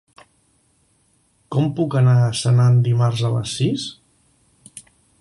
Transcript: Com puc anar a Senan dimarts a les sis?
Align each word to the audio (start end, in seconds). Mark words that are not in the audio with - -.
Com 1.57 1.69
puc 1.81 1.97
anar 2.01 2.17
a 2.23 2.33
Senan 2.41 2.83
dimarts 2.91 3.25
a 3.31 3.35
les 3.37 3.57
sis? 3.61 3.89